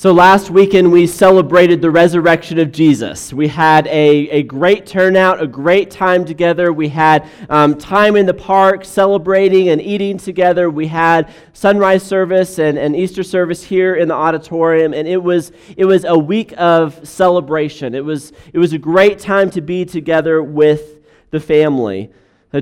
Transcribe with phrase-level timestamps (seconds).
[0.00, 3.32] So, last weekend we celebrated the resurrection of Jesus.
[3.32, 6.72] We had a, a great turnout, a great time together.
[6.72, 10.70] We had um, time in the park celebrating and eating together.
[10.70, 15.50] We had sunrise service and, and Easter service here in the auditorium, and it was,
[15.76, 17.92] it was a week of celebration.
[17.96, 22.12] It was, it was a great time to be together with the family.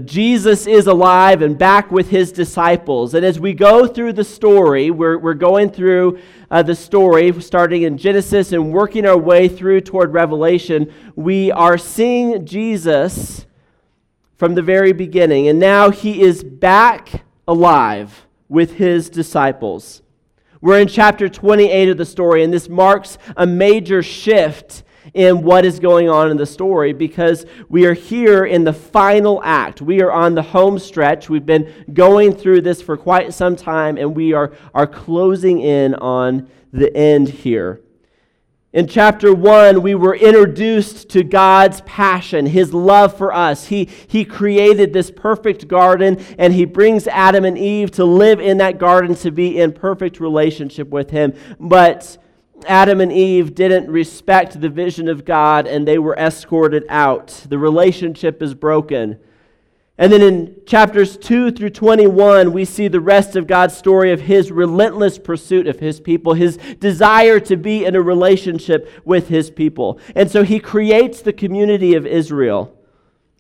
[0.01, 3.15] Jesus is alive and back with his disciples.
[3.15, 6.19] And as we go through the story, we're, we're going through
[6.51, 10.93] uh, the story, starting in Genesis and working our way through toward Revelation.
[11.15, 13.47] We are seeing Jesus
[14.37, 15.47] from the very beginning.
[15.47, 20.03] And now he is back alive with his disciples.
[20.61, 24.83] We're in chapter 28 of the story, and this marks a major shift
[25.15, 29.41] in what is going on in the story because we are here in the final
[29.45, 29.81] act.
[29.81, 31.29] We are on the home stretch.
[31.29, 35.95] We've been going through this for quite some time, and we are, are closing in
[35.95, 37.81] on the end here.
[38.77, 43.69] In chapter 1, we were introduced to God's passion, His love for us.
[43.69, 48.59] He, he created this perfect garden, and He brings Adam and Eve to live in
[48.59, 51.33] that garden to be in perfect relationship with Him.
[51.59, 52.19] But
[52.67, 57.29] Adam and Eve didn't respect the vision of God and they were escorted out.
[57.49, 59.19] The relationship is broken.
[59.99, 64.21] And then in chapters 2 through 21, we see the rest of God's story of
[64.21, 69.51] his relentless pursuit of his people, his desire to be in a relationship with his
[69.51, 69.99] people.
[70.15, 72.77] And so he creates the community of Israel.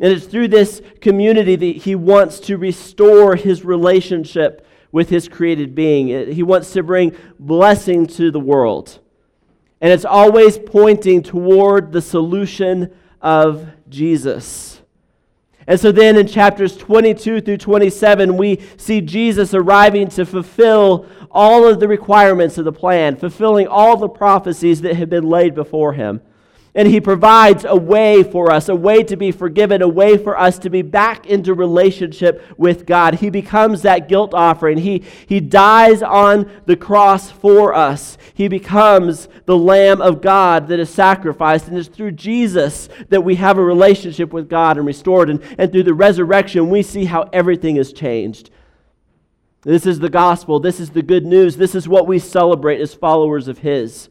[0.01, 5.75] And it's through this community that he wants to restore his relationship with his created
[5.75, 6.33] being.
[6.33, 9.01] He wants to bring blessing to the world.
[9.81, 14.81] And it's always pointing toward the solution of Jesus.
[15.67, 21.67] And so then in chapters 22 through 27, we see Jesus arriving to fulfill all
[21.67, 25.93] of the requirements of the plan, fulfilling all the prophecies that have been laid before
[25.93, 26.23] him.
[26.77, 30.39] And he provides a way for us, a way to be forgiven, a way for
[30.39, 33.15] us to be back into relationship with God.
[33.15, 34.77] He becomes that guilt offering.
[34.77, 38.19] He, he dies on the cross for us.
[38.35, 41.67] He becomes the Lamb of God that is sacrificed.
[41.67, 45.31] And it's through Jesus that we have a relationship with God and restored.
[45.31, 48.51] And, and through the resurrection, we see how everything is changed.
[49.63, 50.61] This is the gospel.
[50.61, 51.57] This is the good news.
[51.57, 54.11] This is what we celebrate as followers of His.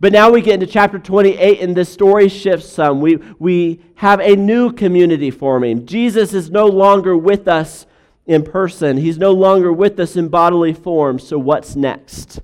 [0.00, 3.00] But now we get into chapter 28, and this story shifts some.
[3.00, 5.86] We, we have a new community forming.
[5.86, 7.86] Jesus is no longer with us
[8.26, 11.18] in person, He's no longer with us in bodily form.
[11.18, 12.40] So, what's next?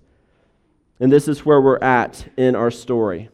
[0.98, 3.28] And this is where we're at in our story.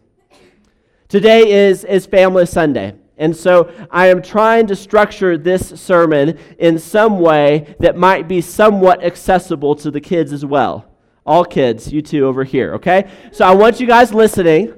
[1.08, 2.94] Today is, is Family Sunday.
[3.20, 8.40] And so I am trying to structure this sermon in some way that might be
[8.40, 10.89] somewhat accessible to the kids as well.
[11.26, 13.10] All kids, you two over here, okay?
[13.32, 14.74] So I want you guys listening.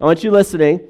[0.00, 0.80] I want you listening.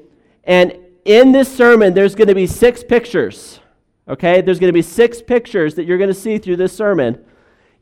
[0.43, 3.59] And in this sermon, there's going to be six pictures,
[4.07, 4.41] okay?
[4.41, 7.23] There's going to be six pictures that you're going to see through this sermon.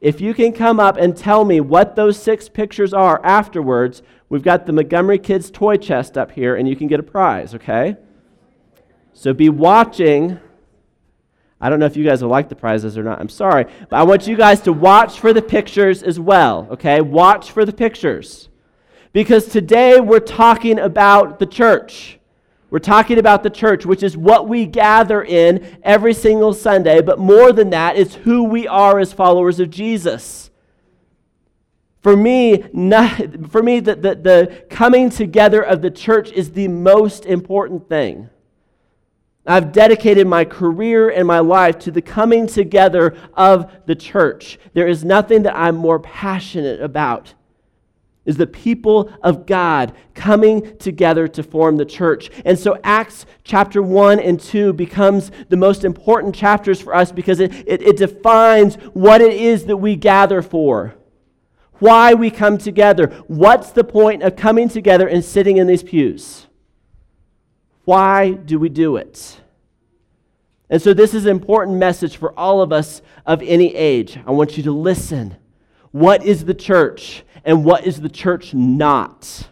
[0.01, 4.43] If you can come up and tell me what those six pictures are afterwards, we've
[4.43, 7.95] got the Montgomery Kids toy chest up here, and you can get a prize, okay?
[9.13, 10.39] So be watching
[11.63, 13.21] I don't know if you guys will like the prizes or not.
[13.21, 13.63] I'm sorry.
[13.89, 16.99] But I want you guys to watch for the pictures as well, okay?
[16.99, 18.49] Watch for the pictures.
[19.13, 22.19] Because today we're talking about the church.
[22.69, 27.01] We're talking about the church, which is what we gather in every single Sunday.
[27.01, 30.51] But more than that, it's who we are as followers of Jesus.
[32.01, 36.67] For me, not, for me the, the, the coming together of the church is the
[36.67, 38.29] most important thing.
[39.45, 44.57] I've dedicated my career and my life to the coming together of the church.
[44.73, 47.33] There is nothing that I'm more passionate about
[48.25, 52.29] is the people of God coming together to form the church.
[52.45, 57.39] And so Acts chapter 1 and 2 becomes the most important chapters for us because
[57.39, 60.95] it, it, it defines what it is that we gather for,
[61.79, 66.47] why we come together, what's the point of coming together and sitting in these pews.
[67.85, 69.41] Why do we do it?
[70.69, 74.17] And so, this is an important message for all of us of any age.
[74.25, 75.35] I want you to listen.
[75.91, 79.47] What is the church, and what is the church not?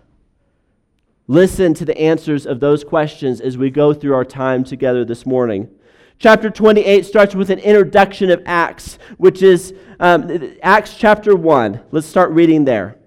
[1.28, 5.26] Listen to the answers of those questions as we go through our time together this
[5.26, 5.70] morning.
[6.18, 11.82] Chapter 28 starts with an introduction of Acts, which is um, Acts chapter 1.
[11.92, 12.98] Let's start reading there.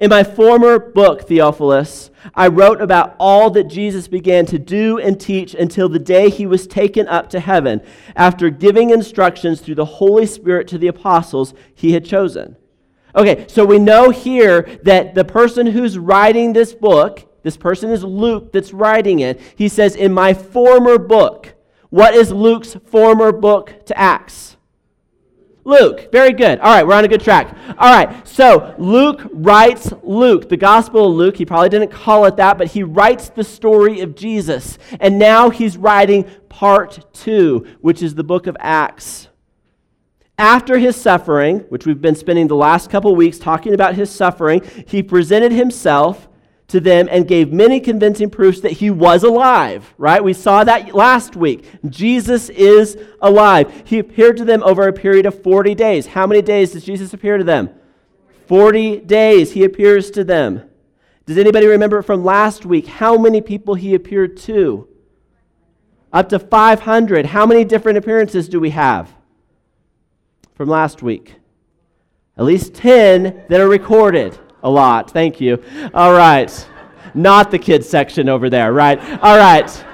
[0.00, 5.20] In my former book, Theophilus, I wrote about all that Jesus began to do and
[5.20, 7.80] teach until the day he was taken up to heaven,
[8.16, 12.56] after giving instructions through the Holy Spirit to the apostles he had chosen.
[13.14, 18.04] Okay, so we know here that the person who's writing this book, this person is
[18.04, 19.40] Luke that's writing it.
[19.56, 21.54] He says, In my former book.
[21.88, 24.55] What is Luke's former book to Acts?
[25.66, 26.12] Luke.
[26.12, 26.60] Very good.
[26.60, 27.52] All right, we're on a good track.
[27.76, 31.36] All right, so Luke writes Luke, the Gospel of Luke.
[31.36, 34.78] He probably didn't call it that, but he writes the story of Jesus.
[35.00, 39.26] And now he's writing part two, which is the book of Acts.
[40.38, 44.62] After his suffering, which we've been spending the last couple weeks talking about his suffering,
[44.86, 46.28] he presented himself
[46.68, 50.22] to them and gave many convincing proofs that he was alive, right?
[50.22, 51.64] We saw that last week.
[51.88, 53.84] Jesus is alive.
[53.84, 56.06] He appeared to them over a period of 40 days.
[56.06, 57.70] How many days does Jesus appear to them?
[58.46, 60.68] 40 days he appears to them.
[61.24, 64.88] Does anybody remember from last week how many people he appeared to?
[66.12, 67.26] Up to 500.
[67.26, 69.12] How many different appearances do we have?
[70.56, 71.34] from last week.
[72.36, 74.36] At least 10 that are recorded.
[74.66, 75.12] A lot.
[75.12, 75.62] Thank you.
[75.94, 76.68] All right.
[77.14, 78.98] Not the kids section over there, right?
[79.22, 79.84] All right.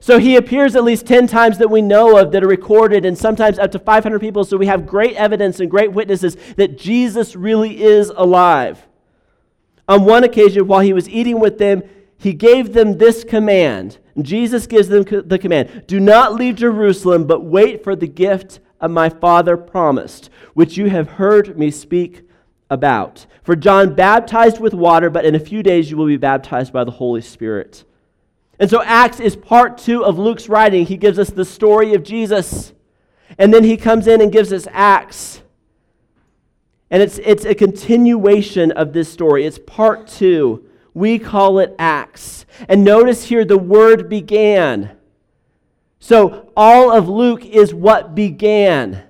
[0.00, 3.18] So he appears at least 10 times that we know of that are recorded, and
[3.18, 4.42] sometimes up to 500 people.
[4.44, 8.88] So we have great evidence and great witnesses that Jesus really is alive.
[9.86, 11.82] On one occasion, while he was eating with them,
[12.16, 13.98] he gave them this command.
[14.18, 18.90] Jesus gives them the command Do not leave Jerusalem, but wait for the gift of
[18.90, 22.22] my Father promised, which you have heard me speak
[22.70, 23.26] about.
[23.42, 26.84] For John baptized with water, but in a few days you will be baptized by
[26.84, 27.84] the Holy Spirit.
[28.58, 30.86] And so Acts is part two of Luke's writing.
[30.86, 32.72] He gives us the story of Jesus.
[33.38, 35.42] And then he comes in and gives us Acts.
[36.90, 39.46] And it's, it's a continuation of this story.
[39.46, 40.66] It's part two.
[40.92, 42.44] We call it Acts.
[42.68, 44.96] And notice here the word began.
[46.00, 49.04] So all of Luke is what began.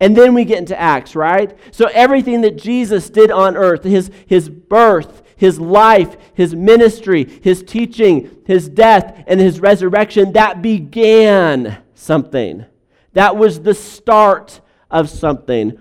[0.00, 1.56] And then we get into Acts, right?
[1.72, 7.62] So everything that Jesus did on earth, his, his birth, his life, his ministry, his
[7.62, 12.64] teaching, his death, and his resurrection, that began something.
[13.12, 14.60] That was the start
[14.90, 15.78] of something.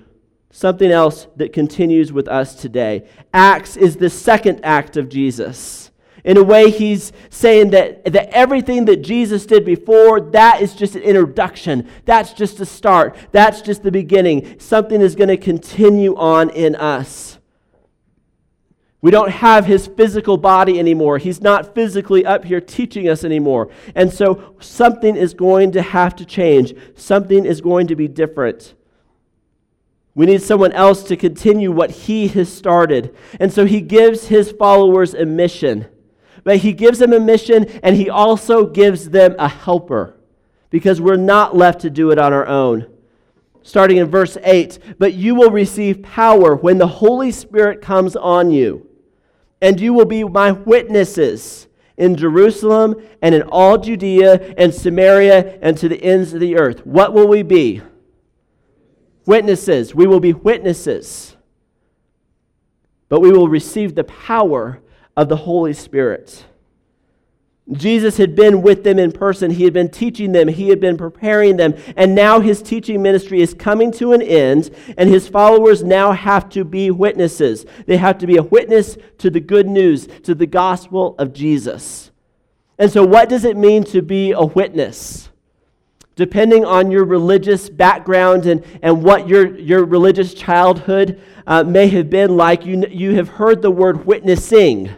[0.51, 3.07] Something else that continues with us today.
[3.33, 5.88] Acts is the second act of Jesus.
[6.23, 10.95] In a way, he's saying that, that everything that Jesus did before, that is just
[10.95, 11.87] an introduction.
[12.05, 13.15] That's just a start.
[13.31, 14.59] That's just the beginning.
[14.59, 17.39] Something is going to continue on in us.
[19.01, 21.19] We don't have his physical body anymore.
[21.19, 23.69] He's not physically up here teaching us anymore.
[23.95, 26.73] And so something is going to have to change.
[26.95, 28.73] Something is going to be different.
[30.15, 33.15] We need someone else to continue what he has started.
[33.39, 35.85] And so he gives his followers a mission.
[36.43, 40.15] But he gives them a mission and he also gives them a helper
[40.69, 42.87] because we're not left to do it on our own.
[43.61, 48.51] Starting in verse 8, but you will receive power when the Holy Spirit comes on
[48.51, 48.87] you,
[49.61, 55.77] and you will be my witnesses in Jerusalem and in all Judea and Samaria and
[55.77, 56.85] to the ends of the earth.
[56.85, 57.81] What will we be?
[59.25, 59.93] Witnesses.
[59.93, 61.35] We will be witnesses.
[63.09, 64.81] But we will receive the power
[65.19, 66.45] of the Holy Spirit.
[67.73, 69.51] Jesus had been with them in person.
[69.51, 70.47] He had been teaching them.
[70.47, 71.75] He had been preparing them.
[71.97, 76.47] And now his teaching ministry is coming to an end, and his followers now have
[76.51, 77.65] to be witnesses.
[77.85, 82.11] They have to be a witness to the good news, to the gospel of Jesus.
[82.77, 85.29] And so, what does it mean to be a witness?
[86.15, 92.09] Depending on your religious background and, and what your, your religious childhood uh, may have
[92.09, 94.89] been like, you, you have heard the word witnessing.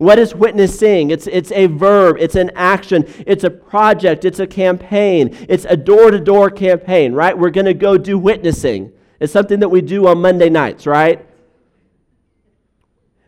[0.00, 1.10] What is witnessing?
[1.10, 5.76] It's, it's a verb, it's an action, it's a project, it's a campaign, it's a
[5.76, 7.36] door to door campaign, right?
[7.36, 8.94] We're going to go do witnessing.
[9.20, 11.26] It's something that we do on Monday nights, right?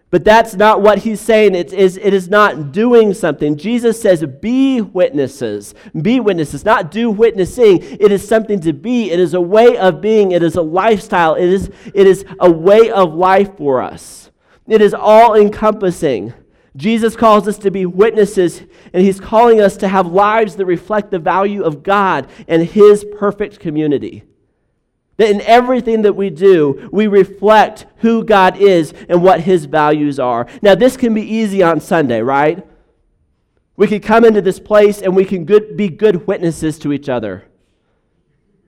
[0.09, 1.55] But that's not what he's saying.
[1.55, 3.59] It is, it is not doing something.
[3.59, 5.75] Jesus says, be witnesses.
[6.01, 7.83] Be witnesses, not do witnessing.
[7.83, 9.11] It is something to be.
[9.11, 10.33] It is a way of being.
[10.33, 11.35] It is a lifestyle.
[11.35, 14.31] It is, it is a way of life for us.
[14.67, 16.33] It is all encompassing.
[16.75, 18.63] Jesus calls us to be witnesses,
[18.93, 23.05] and he's calling us to have lives that reflect the value of God and his
[23.19, 24.25] perfect community.
[25.19, 30.19] That in everything that we do, we reflect who God is and what his values
[30.19, 30.47] are.
[30.63, 32.67] Now, this can be easy on Sunday, right?
[33.77, 37.11] We can come into this place and we can good, be good witnesses to each
[37.11, 37.45] other.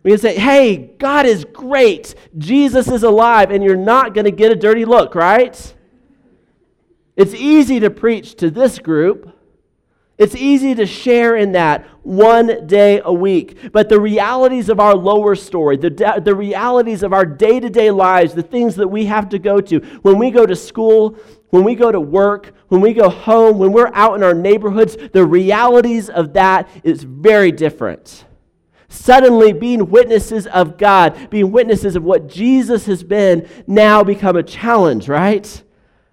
[0.02, 2.14] We can say, hey, God is great.
[2.36, 5.74] Jesus is alive, and you're not going to get a dirty look, right?
[7.16, 9.30] It's easy to preach to this group.
[10.16, 13.72] It's easy to share in that one day a week.
[13.72, 17.90] But the realities of our lower story, the, the realities of our day to day
[17.90, 21.18] lives, the things that we have to go to, when we go to school,
[21.50, 24.96] when we go to work, when we go home, when we're out in our neighborhoods,
[25.12, 28.24] the realities of that is very different.
[28.88, 34.42] Suddenly, being witnesses of God, being witnesses of what Jesus has been, now become a
[34.42, 35.62] challenge, right?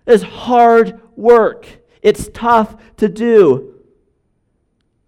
[0.05, 1.67] It's hard work.
[2.01, 3.75] It's tough to do.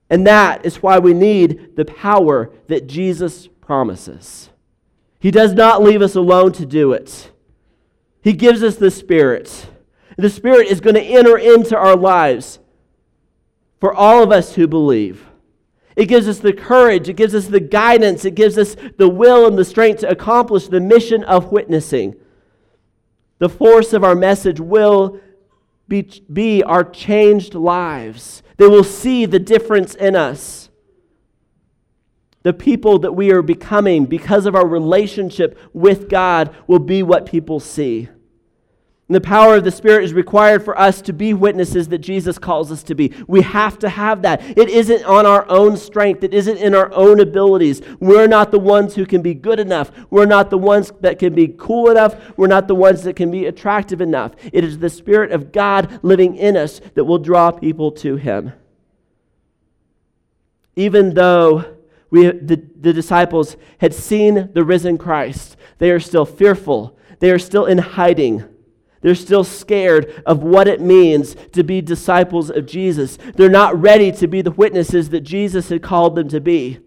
[0.10, 4.50] And that is why we need the power that Jesus promises.
[5.20, 7.32] He does not leave us alone to do it,
[8.22, 9.70] He gives us the Spirit.
[10.16, 12.60] The Spirit is going to enter into our lives
[13.80, 15.26] for all of us who believe.
[15.96, 19.48] It gives us the courage, it gives us the guidance, it gives us the will
[19.48, 22.16] and the strength to accomplish the mission of witnessing.
[23.40, 25.20] The force of our message will
[25.88, 30.70] be, be our changed lives they will see the difference in us.
[32.44, 37.26] The people that we are becoming because of our relationship with God will be what
[37.26, 38.10] people see.
[39.14, 42.40] And the power of the Spirit is required for us to be witnesses that Jesus
[42.40, 43.14] calls us to be.
[43.28, 44.42] We have to have that.
[44.58, 47.84] It isn't on our own strength, it isn't in our own abilities.
[48.00, 49.92] We're not the ones who can be good enough.
[50.10, 52.16] We're not the ones that can be cool enough.
[52.38, 54.34] We're not the ones that can be attractive enough.
[54.52, 58.54] It is the Spirit of God living in us that will draw people to Him.
[60.76, 61.78] Even though
[62.10, 67.38] we, the, the disciples had seen the risen Christ, they are still fearful, they are
[67.38, 68.46] still in hiding.
[69.04, 73.18] They're still scared of what it means to be disciples of Jesus.
[73.36, 76.80] They're not ready to be the witnesses that Jesus had called them to be.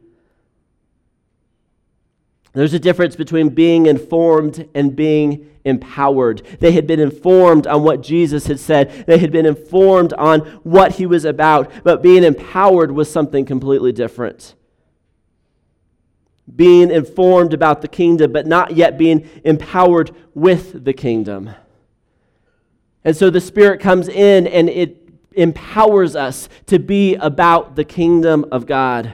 [2.55, 6.41] There's a difference between being informed and being empowered.
[6.59, 10.93] They had been informed on what Jesus had said, they had been informed on what
[10.93, 14.55] he was about, but being empowered was something completely different.
[16.55, 21.51] Being informed about the kingdom, but not yet being empowered with the kingdom.
[23.07, 28.45] And so the Spirit comes in and it empowers us to be about the kingdom
[28.51, 29.13] of God.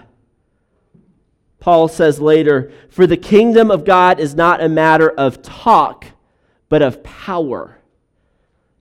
[1.61, 6.06] Paul says later, For the kingdom of God is not a matter of talk,
[6.70, 7.80] but of power.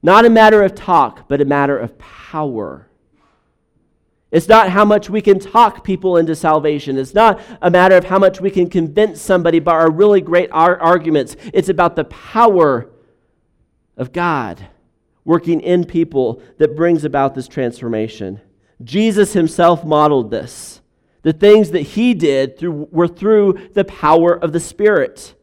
[0.02, 2.88] Not a matter of talk, but a matter of power.
[4.32, 6.98] It's not how much we can talk people into salvation.
[6.98, 10.50] It's not a matter of how much we can convince somebody by our really great
[10.54, 11.36] arguments.
[11.54, 12.90] It's about the power
[13.98, 14.70] of God
[15.24, 18.40] working in people that brings about this transformation.
[18.84, 20.82] Jesus himself modeled this.
[21.24, 25.36] The things that he did through, were through the power of the Spirit.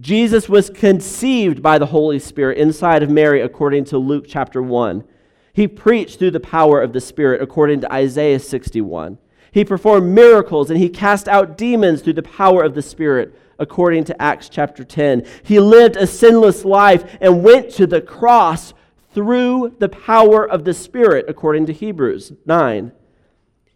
[0.00, 5.04] Jesus was conceived by the Holy Spirit inside of Mary, according to Luke chapter 1.
[5.52, 9.18] He preached through the power of the Spirit, according to Isaiah 61.
[9.52, 14.04] He performed miracles and he cast out demons through the power of the Spirit, according
[14.04, 15.26] to Acts chapter 10.
[15.42, 18.72] He lived a sinless life and went to the cross
[19.14, 22.92] through the power of the Spirit, according to Hebrews 9.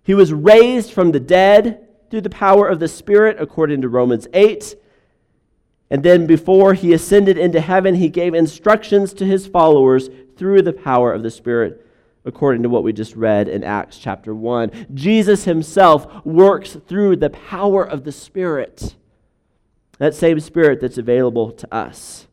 [0.03, 4.29] He was raised from the dead through the power of the Spirit, according to Romans
[4.33, 4.77] 8.
[5.91, 10.73] And then, before he ascended into heaven, he gave instructions to his followers through the
[10.73, 11.87] power of the Spirit,
[12.25, 14.89] according to what we just read in Acts chapter 1.
[14.95, 18.97] Jesus himself works through the power of the Spirit,
[19.99, 22.27] that same Spirit that's available to us.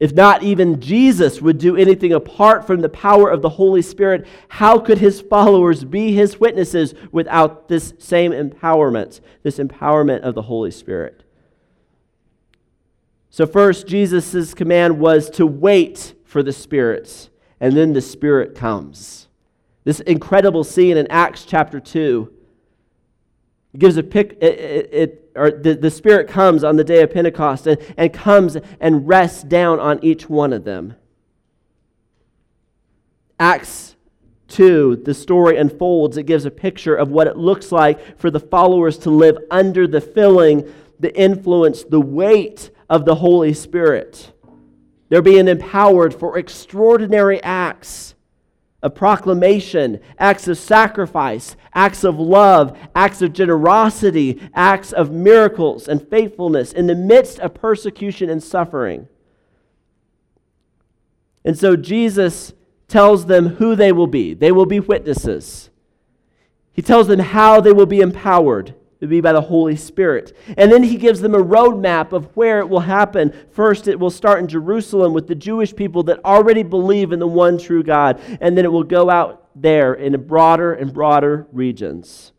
[0.00, 4.26] If not even Jesus would do anything apart from the power of the Holy Spirit,
[4.48, 10.42] how could his followers be his witnesses without this same empowerment, this empowerment of the
[10.42, 11.24] Holy Spirit?
[13.30, 17.28] So, first, Jesus' command was to wait for the Spirit,
[17.60, 19.26] and then the Spirit comes.
[19.82, 22.32] This incredible scene in Acts chapter 2
[23.74, 27.02] it gives a pic, it, it, it or the, the Spirit comes on the day
[27.02, 30.94] of Pentecost and, and comes and rests down on each one of them.
[33.40, 33.96] Acts
[34.48, 36.16] 2, the story unfolds.
[36.16, 39.86] It gives a picture of what it looks like for the followers to live under
[39.86, 44.32] the filling, the influence, the weight of the Holy Spirit.
[45.08, 48.14] They're being empowered for extraordinary acts
[48.82, 56.08] of proclamation, acts of sacrifice, acts of love, acts of generosity, acts of miracles and
[56.08, 59.08] faithfulness in the midst of persecution and suffering.
[61.44, 62.52] And so Jesus
[62.86, 64.34] tells them who they will be.
[64.34, 65.70] They will be witnesses.
[66.72, 68.74] He tells them how they will be empowered.
[69.00, 70.36] It would be by the Holy Spirit.
[70.56, 73.32] And then he gives them a roadmap of where it will happen.
[73.52, 77.26] First, it will start in Jerusalem with the Jewish people that already believe in the
[77.26, 78.20] one true God.
[78.40, 82.32] And then it will go out there in broader and broader regions.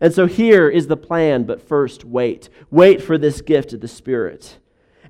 [0.00, 2.48] And so here is the plan, but first, wait.
[2.70, 4.58] Wait for this gift of the Spirit.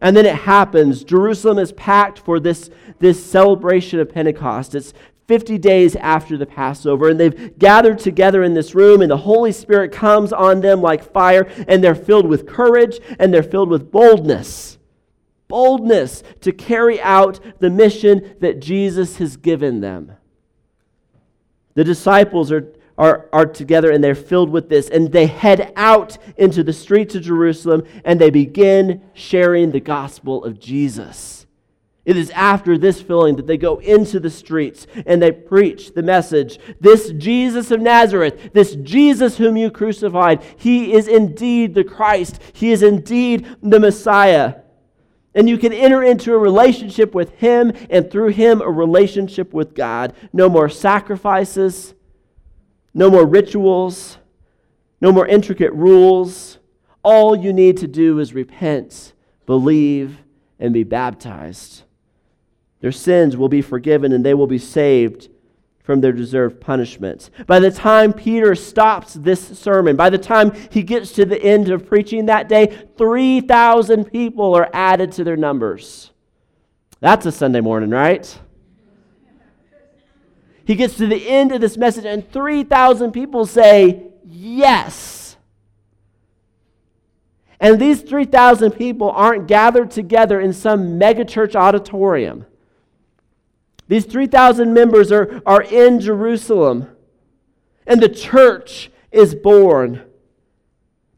[0.01, 1.05] And then it happens.
[1.05, 4.75] Jerusalem is packed for this, this celebration of Pentecost.
[4.75, 4.95] It's
[5.29, 9.53] 50 days after the Passover, and they've gathered together in this room, and the Holy
[9.53, 13.93] Spirit comes on them like fire, and they're filled with courage and they're filled with
[13.93, 14.79] boldness.
[15.47, 20.13] Boldness to carry out the mission that Jesus has given them.
[21.75, 26.17] The disciples are, are, are together and they're filled with this, and they head out
[26.39, 31.38] into the streets of Jerusalem and they begin sharing the gospel of Jesus.
[32.09, 36.03] It is after this filling that they go into the streets and they preach the
[36.03, 42.41] message this Jesus of Nazareth, this Jesus whom you crucified, he is indeed the Christ.
[42.55, 44.55] He is indeed the Messiah.
[45.35, 49.75] And you can enter into a relationship with him and through him a relationship with
[49.75, 50.15] God.
[50.33, 51.93] No more sacrifices,
[52.95, 54.17] no more rituals,
[55.03, 56.59] no more intricate rules.
[57.03, 59.13] All you need to do is repent,
[59.45, 60.23] believe,
[60.59, 61.83] and be baptized.
[62.81, 65.29] Their sins will be forgiven and they will be saved
[65.83, 67.31] from their deserved punishment.
[67.47, 71.71] By the time Peter stops this sermon, by the time he gets to the end
[71.71, 76.13] of preaching that day, 3,000 people are added to their numbers.
[77.01, 78.39] That's a Sunday morning, right?
[80.67, 85.37] He gets to the end of this message, and 3,000 people say, Yes.
[87.59, 92.45] And these 3,000 people aren't gathered together in some megachurch auditorium.
[93.89, 96.89] These 3,000 members are, are in Jerusalem,
[97.87, 100.03] and the church is born.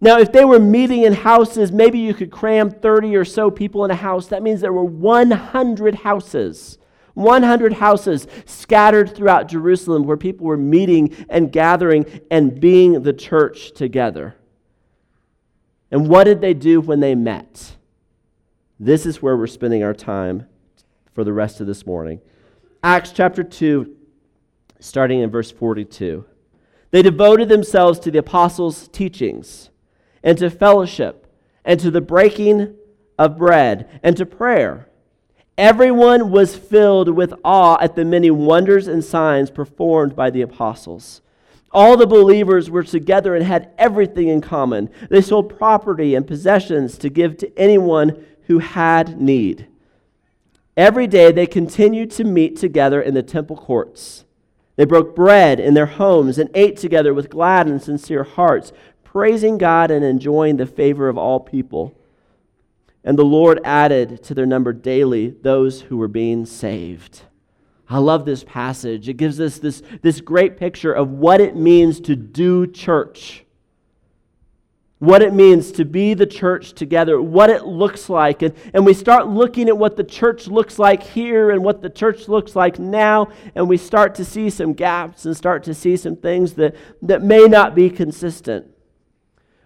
[0.01, 3.85] Now, if they were meeting in houses, maybe you could cram 30 or so people
[3.85, 4.29] in a house.
[4.29, 6.79] That means there were 100 houses.
[7.15, 13.73] 100 houses scattered throughout Jerusalem where people were meeting and gathering and being the church
[13.73, 14.37] together.
[15.91, 17.77] And what did they do when they met?
[18.79, 20.47] This is where we're spending our time
[21.13, 22.21] for the rest of this morning.
[22.83, 23.95] Acts chapter 2,
[24.79, 26.25] starting in verse 42.
[26.91, 29.69] They devoted themselves to the apostles' teachings,
[30.23, 31.27] and to fellowship,
[31.63, 32.75] and to the breaking
[33.19, 34.89] of bread, and to prayer.
[35.59, 41.21] Everyone was filled with awe at the many wonders and signs performed by the apostles.
[41.73, 44.89] All the believers were together and had everything in common.
[45.11, 49.67] They sold property and possessions to give to anyone who had need.
[50.81, 54.25] Every day they continued to meet together in the temple courts.
[54.77, 58.73] They broke bread in their homes and ate together with glad and sincere hearts,
[59.05, 61.95] praising God and enjoying the favor of all people.
[63.05, 67.25] And the Lord added to their number daily those who were being saved.
[67.91, 69.07] I love this passage.
[69.07, 73.45] It gives us this, this great picture of what it means to do church
[75.01, 78.43] what it means to be the church together, what it looks like.
[78.43, 81.89] And, and we start looking at what the church looks like here and what the
[81.89, 85.97] church looks like now, and we start to see some gaps and start to see
[85.97, 88.67] some things that, that may not be consistent.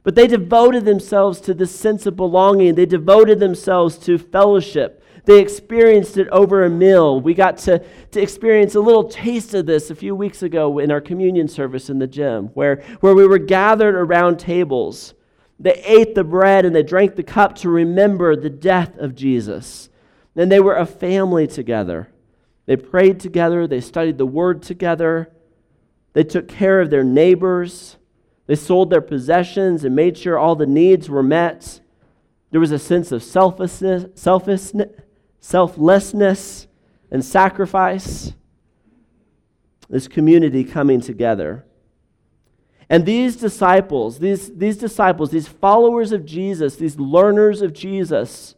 [0.05, 5.03] But they devoted themselves to this sense of belonging, they devoted themselves to fellowship.
[5.25, 7.19] They experienced it over a meal.
[7.19, 10.93] We got to, to experience a little taste of this a few weeks ago in
[10.93, 15.15] our communion service in the gym, where, where we were gathered around tables
[15.65, 19.89] they ate the bread and they drank the cup to remember the death of Jesus.
[20.37, 22.11] And they were a family together.
[22.67, 25.33] They prayed together, they studied the word together,
[26.13, 27.97] they took care of their neighbors,
[28.47, 31.81] they sold their possessions and made sure all the needs were met.
[32.51, 34.91] There was a sense of selflessness, selflessness,
[35.41, 36.67] selflessness
[37.11, 38.35] and sacrifice.
[39.89, 41.65] This community coming together.
[42.95, 48.55] And these disciples, these, these disciples, these followers of Jesus, these learners of Jesus,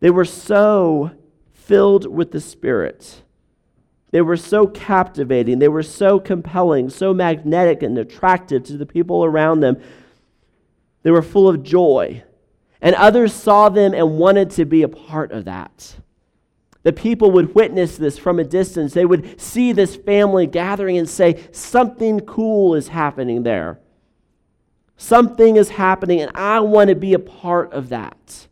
[0.00, 1.10] they were so
[1.52, 3.20] filled with the Spirit.
[4.10, 5.58] They were so captivating.
[5.58, 9.76] They were so compelling, so magnetic and attractive to the people around them.
[11.02, 12.24] They were full of joy.
[12.80, 15.94] And others saw them and wanted to be a part of that.
[16.88, 18.94] The people would witness this from a distance.
[18.94, 23.78] They would see this family gathering and say, Something cool is happening there.
[24.96, 28.48] Something is happening, and I want to be a part of that.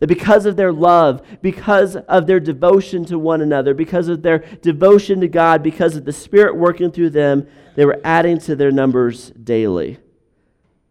[0.00, 4.40] That because of their love, because of their devotion to one another, because of their
[4.60, 8.70] devotion to God, because of the Spirit working through them, they were adding to their
[8.70, 9.96] numbers daily.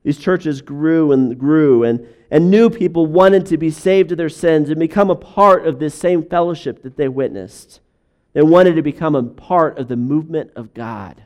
[0.03, 4.29] These churches grew and grew, and, and new people wanted to be saved of their
[4.29, 7.81] sins and become a part of this same fellowship that they witnessed.
[8.33, 11.25] They wanted to become a part of the movement of God.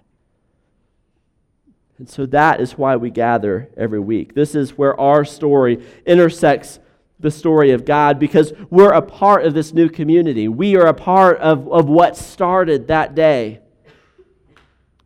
[1.97, 4.35] And so that is why we gather every week.
[4.35, 6.79] This is where our story intersects
[7.19, 10.49] the story of God because we're a part of this new community.
[10.49, 13.61] We are a part of, of what started that day.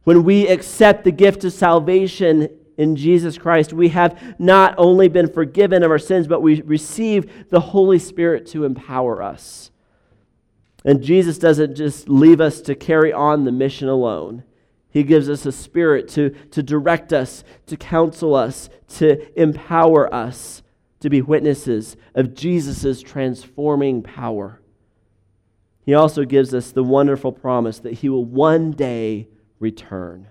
[0.04, 2.50] When we accept the gift of salvation
[2.80, 7.50] in Jesus Christ, we have not only been forgiven of our sins, but we receive
[7.50, 9.70] the Holy Spirit to empower us.
[10.86, 14.44] And Jesus doesn't just leave us to carry on the mission alone.
[14.90, 20.64] He gives us a spirit to, to direct us, to counsel us, to empower us
[21.02, 24.62] to be witnesses of Jesus' transforming power.
[25.86, 29.28] He also gives us the wonderful promise that He will one day
[29.60, 30.28] return.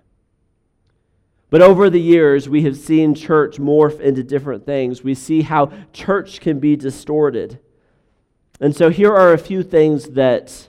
[1.50, 5.02] But over the years, we have seen church morph into different things.
[5.02, 7.58] We see how church can be distorted.
[8.60, 10.68] And so here are a few things that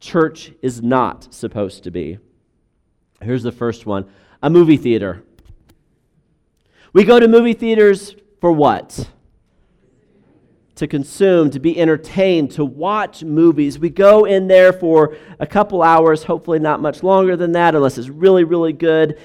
[0.00, 2.18] church is not supposed to be.
[3.20, 4.06] Here's the first one
[4.42, 5.22] a movie theater.
[6.92, 9.08] We go to movie theaters for what?
[10.76, 13.78] To consume, to be entertained, to watch movies.
[13.78, 17.98] We go in there for a couple hours, hopefully not much longer than that, unless
[17.98, 19.18] it's really, really good.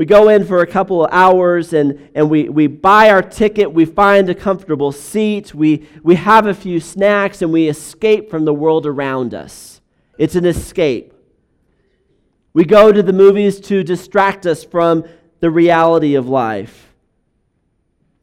[0.00, 3.70] We go in for a couple of hours and, and we, we buy our ticket,
[3.70, 8.46] we find a comfortable seat, we, we have a few snacks, and we escape from
[8.46, 9.82] the world around us.
[10.16, 11.12] It's an escape.
[12.54, 15.04] We go to the movies to distract us from
[15.40, 16.94] the reality of life.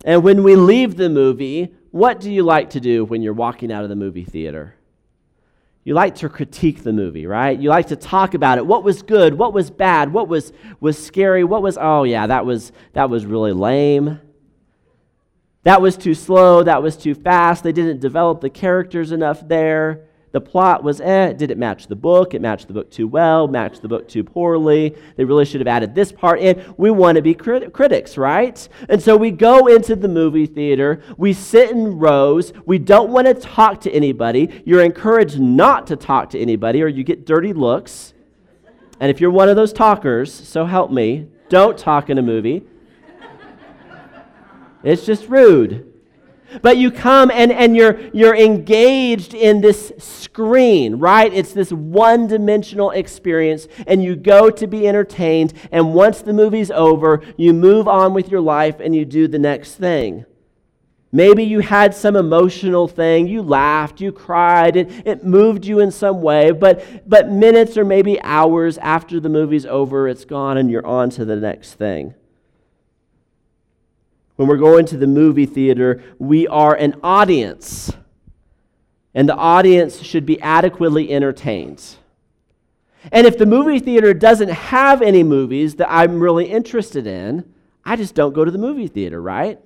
[0.03, 3.71] And when we leave the movie, what do you like to do when you're walking
[3.71, 4.76] out of the movie theater?
[5.87, 7.57] You like to critique the movie, right?
[7.57, 8.65] You like to talk about it.
[8.65, 9.35] What was good?
[9.35, 10.11] What was bad?
[10.11, 11.45] What was, was scary?
[11.45, 14.19] What was, oh yeah, that was, that was really lame.
[15.63, 16.61] That was too slow.
[16.61, 17.63] That was too fast.
[17.63, 20.06] They didn't develop the characters enough there.
[20.37, 22.35] The plot was eh, did it match the book?
[22.35, 24.95] It matched the book too well, matched the book too poorly.
[25.15, 26.75] They really should have added this part in.
[26.77, 28.69] We want to be crit- critics, right?
[28.87, 33.25] And so we go into the movie theater, we sit in rows, we don't want
[33.25, 34.61] to talk to anybody.
[34.63, 38.13] You're encouraged not to talk to anybody or you get dirty looks.
[38.99, 42.61] And if you're one of those talkers, so help me, don't talk in a movie.
[44.83, 45.86] It's just rude.
[46.61, 51.33] But you come and, and you're, you're engaged in this screen, right?
[51.33, 55.53] It's this one dimensional experience, and you go to be entertained.
[55.71, 59.39] And once the movie's over, you move on with your life and you do the
[59.39, 60.25] next thing.
[61.11, 65.89] Maybe you had some emotional thing, you laughed, you cried, it, it moved you in
[65.89, 70.69] some way, but, but minutes or maybe hours after the movie's over, it's gone and
[70.69, 72.13] you're on to the next thing.
[74.37, 77.91] When we're going to the movie theater, we are an audience,
[79.13, 81.83] and the audience should be adequately entertained.
[83.11, 87.51] And if the movie theater doesn't have any movies that I'm really interested in,
[87.83, 89.59] I just don't go to the movie theater, right?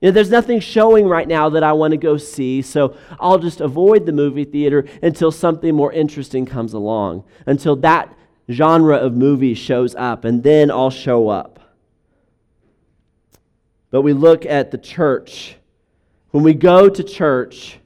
[0.00, 3.38] You know, there's nothing showing right now that I want to go see, so I'll
[3.38, 8.16] just avoid the movie theater until something more interesting comes along, until that
[8.50, 11.60] genre of movie shows up, and then I'll show up.
[13.90, 15.56] But we look at the church.
[16.30, 17.78] When we go to church,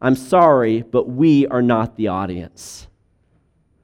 [0.00, 2.86] I'm sorry, but we are not the audience.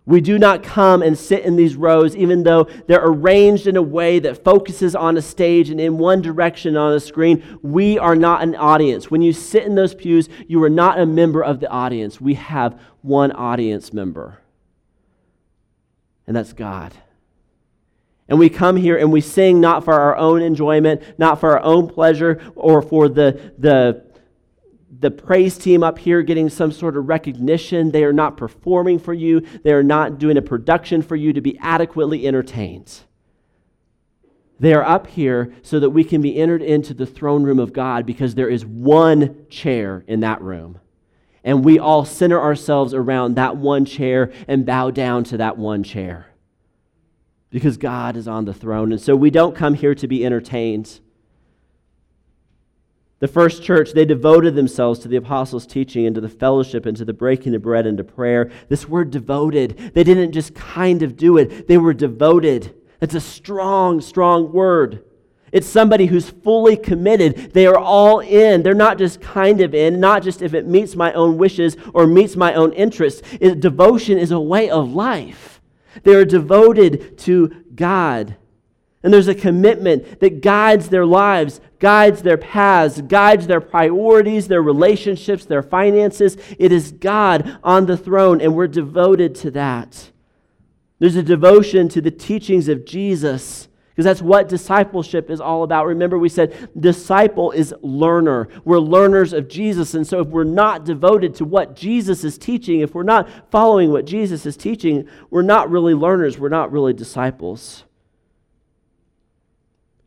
[0.06, 3.82] We do not come and sit in these rows, even though they're arranged in a
[3.82, 7.58] way that focuses on a stage and in one direction on a screen.
[7.62, 9.10] We are not an audience.
[9.10, 12.20] When you sit in those pews, you are not a member of the audience.
[12.20, 14.40] We have one audience member,
[16.26, 16.92] and that's God.
[18.28, 21.62] And we come here and we sing not for our own enjoyment, not for our
[21.62, 24.04] own pleasure, or for the, the,
[24.98, 27.90] the praise team up here getting some sort of recognition.
[27.90, 31.40] They are not performing for you, they are not doing a production for you to
[31.40, 33.00] be adequately entertained.
[34.58, 37.72] They are up here so that we can be entered into the throne room of
[37.72, 40.80] God because there is one chair in that room.
[41.42, 45.82] And we all center ourselves around that one chair and bow down to that one
[45.82, 46.28] chair
[47.54, 48.90] because God is on the throne.
[48.90, 50.98] And so we don't come here to be entertained.
[53.20, 56.96] The first church, they devoted themselves to the apostles' teaching and to the fellowship and
[56.96, 58.50] to the breaking of bread and to prayer.
[58.68, 62.74] This word devoted, they didn't just kind of do it, they were devoted.
[62.98, 65.04] That's a strong, strong word.
[65.52, 67.52] It's somebody who's fully committed.
[67.52, 68.64] They are all in.
[68.64, 72.08] They're not just kind of in, not just if it meets my own wishes or
[72.08, 73.22] meets my own interests.
[73.40, 75.53] It, devotion is a way of life.
[76.02, 78.37] They are devoted to God.
[79.02, 84.62] And there's a commitment that guides their lives, guides their paths, guides their priorities, their
[84.62, 86.38] relationships, their finances.
[86.59, 90.11] It is God on the throne, and we're devoted to that.
[90.98, 95.87] There's a devotion to the teachings of Jesus because that's what discipleship is all about.
[95.87, 98.48] Remember, we said disciple is learner.
[98.64, 99.94] We're learners of Jesus.
[99.94, 103.92] And so, if we're not devoted to what Jesus is teaching, if we're not following
[103.92, 106.38] what Jesus is teaching, we're not really learners.
[106.40, 107.85] We're not really disciples.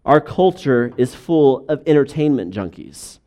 [0.03, 3.19] Our culture is full of entertainment junkies.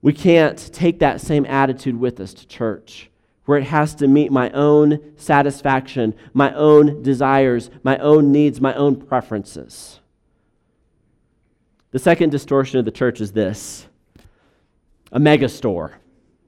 [0.00, 3.10] We can't take that same attitude with us to church,
[3.46, 8.74] where it has to meet my own satisfaction, my own desires, my own needs, my
[8.74, 10.00] own preferences.
[11.92, 13.86] The second distortion of the church is this
[15.12, 15.98] a mega store,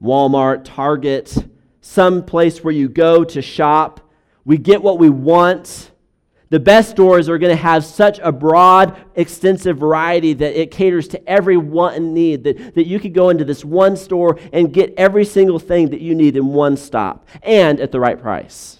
[0.01, 1.35] Walmart, Target,
[1.81, 4.01] some place where you go to shop.
[4.45, 5.91] We get what we want
[6.49, 11.07] the best stores are going to have such a broad, extensive variety that it caters
[11.09, 12.43] to every want and need.
[12.43, 16.01] That, that you could go into this one store and get every single thing that
[16.01, 18.77] you need in one stop and at the right price.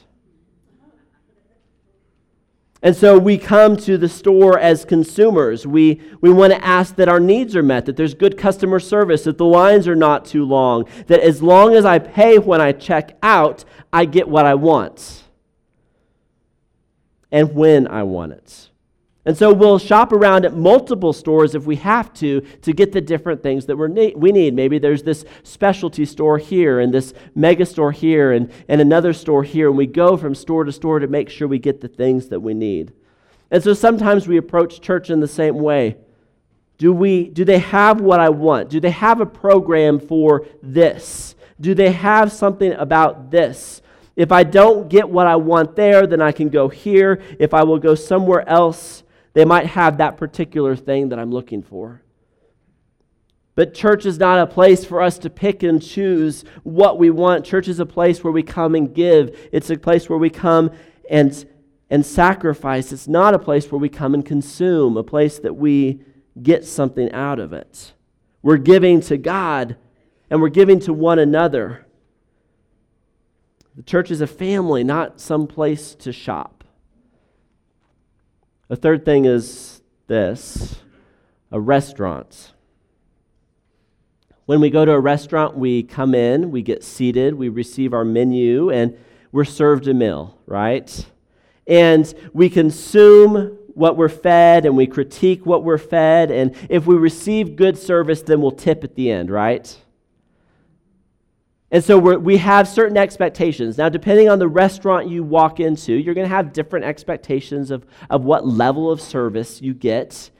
[2.82, 5.67] And so we come to the store as consumers.
[5.67, 9.25] We, we want to ask that our needs are met, that there's good customer service,
[9.25, 12.71] that the lines are not too long, that as long as I pay when I
[12.71, 15.23] check out, I get what I want
[17.32, 18.70] and when I want it.
[19.26, 23.02] And so we'll shop around at multiple stores if we have to to get the
[23.02, 24.56] different things that we we need.
[24.56, 29.44] Maybe there's this specialty store here and this mega store here and, and another store
[29.44, 29.68] here.
[29.68, 32.39] And we go from store to store to make sure we get the things that
[32.39, 32.94] we need.
[33.52, 35.98] And so sometimes we approach church in the same way.
[36.78, 38.70] Do, we, do they have what I want?
[38.70, 41.36] Do they have a program for this?
[41.60, 43.82] Do they have something about this?
[44.19, 47.21] If I don't get what I want there, then I can go here.
[47.39, 51.63] If I will go somewhere else, they might have that particular thing that I'm looking
[51.63, 52.01] for.
[53.55, 57.45] But church is not a place for us to pick and choose what we want.
[57.45, 59.39] Church is a place where we come and give.
[59.53, 60.71] It's a place where we come
[61.10, 61.45] and,
[61.89, 62.91] and sacrifice.
[62.91, 66.01] It's not a place where we come and consume, a place that we
[66.43, 67.93] get something out of it.
[68.41, 69.77] We're giving to God
[70.29, 71.86] and we're giving to one another.
[73.75, 76.63] The church is a family, not some place to shop.
[78.67, 80.79] The third thing is this
[81.51, 82.53] a restaurant.
[84.45, 88.05] When we go to a restaurant, we come in, we get seated, we receive our
[88.05, 88.97] menu, and
[89.32, 91.05] we're served a meal, right?
[91.67, 96.32] And we consume what we're fed and we critique what we're fed.
[96.32, 99.77] And if we receive good service, then we'll tip at the end, right?
[101.71, 103.77] And so we have certain expectations.
[103.77, 107.86] Now, depending on the restaurant you walk into, you're going to have different expectations of,
[108.10, 110.32] of what level of service you get.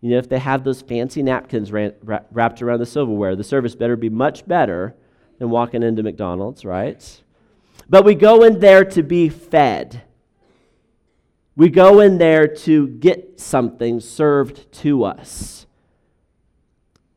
[0.00, 3.74] You know, if they have those fancy napkins ran, wrapped around the silverware, the service
[3.74, 4.94] better be much better
[5.38, 7.22] than walking into McDonald's, right?
[7.90, 10.02] But we go in there to be fed.
[11.54, 15.66] We go in there to get something served to us.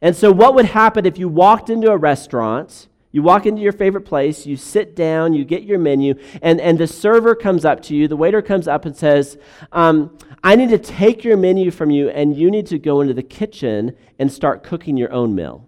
[0.01, 2.87] And so, what would happen if you walked into a restaurant?
[3.11, 6.77] You walk into your favorite place, you sit down, you get your menu, and, and
[6.77, 9.37] the server comes up to you, the waiter comes up and says,
[9.73, 13.13] um, I need to take your menu from you, and you need to go into
[13.13, 15.67] the kitchen and start cooking your own meal.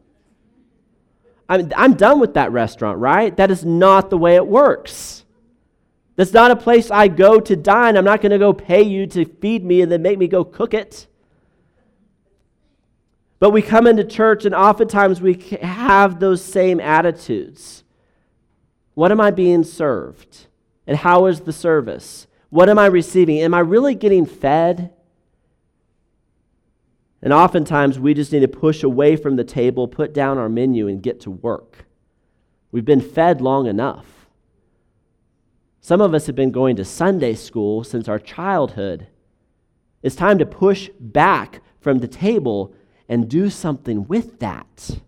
[1.50, 3.36] I'm, I'm done with that restaurant, right?
[3.36, 5.26] That is not the way it works.
[6.16, 7.98] That's not a place I go to dine.
[7.98, 10.44] I'm not going to go pay you to feed me and then make me go
[10.44, 11.08] cook it.
[13.44, 17.84] But we come into church and oftentimes we have those same attitudes.
[18.94, 20.48] What am I being served?
[20.88, 22.28] And how is the service?
[22.50, 23.40] What am I receiving?
[23.40, 24.94] Am I really getting fed?
[27.22, 30.88] And oftentimes we just need to push away from the table, put down our menu,
[30.88, 31.86] and get to work.
[32.72, 34.06] We've been fed long enough.
[35.82, 39.08] Some of us have been going to Sunday school since our childhood.
[40.02, 42.74] It's time to push back from the table
[43.08, 45.00] and do something with that.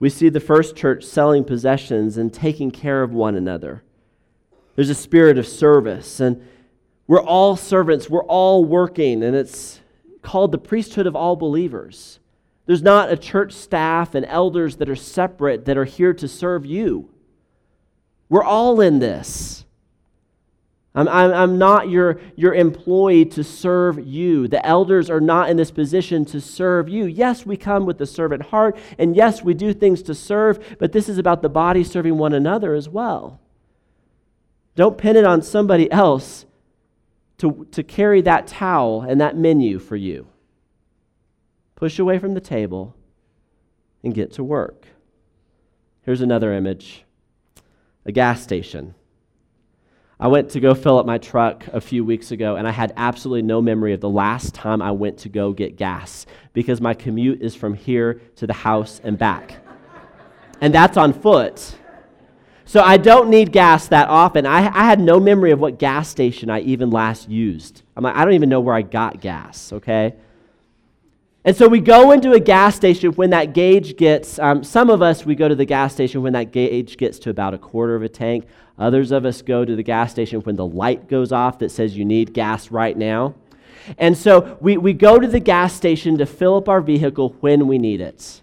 [0.00, 3.82] We see the first church selling possessions and taking care of one another.
[4.76, 6.46] There's a spirit of service, and
[7.08, 9.80] we're all servants, we're all working, and it's
[10.22, 12.20] called the priesthood of all believers.
[12.66, 16.66] There's not a church staff and elders that are separate that are here to serve
[16.66, 17.10] you.
[18.28, 19.64] We're all in this.
[20.94, 24.48] I'm, I'm, I'm not your, your employee to serve you.
[24.48, 27.04] The elders are not in this position to serve you.
[27.04, 30.92] Yes, we come with the servant heart, and yes, we do things to serve, but
[30.92, 33.40] this is about the body serving one another as well.
[34.74, 36.46] Don't pin it on somebody else.
[37.38, 40.26] to, to carry that towel and that menu for you.
[41.76, 42.96] Push away from the table
[44.02, 44.86] and get to work.
[46.02, 47.04] Here's another image
[48.04, 48.94] a gas station.
[50.20, 52.92] I went to go fill up my truck a few weeks ago, and I had
[52.96, 56.92] absolutely no memory of the last time I went to go get gas because my
[56.92, 59.56] commute is from here to the house and back.
[60.60, 61.76] and that's on foot.
[62.64, 64.44] So I don't need gas that often.
[64.44, 67.82] I, I had no memory of what gas station I even last used.
[67.96, 70.16] I'm like, I don't even know where I got gas, okay?
[71.44, 75.00] And so we go into a gas station when that gauge gets, um, some of
[75.00, 77.94] us, we go to the gas station when that gauge gets to about a quarter
[77.94, 78.46] of a tank.
[78.78, 81.96] Others of us go to the gas station when the light goes off that says
[81.96, 83.34] you need gas right now.
[83.96, 87.66] And so we, we go to the gas station to fill up our vehicle when
[87.66, 88.42] we need it.